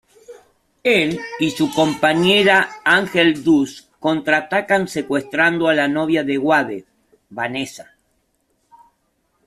[0.97, 6.85] Él y su compañera Angel Dust contraatacan secuestrando a la novia de Wade,
[7.29, 7.91] Vanessa.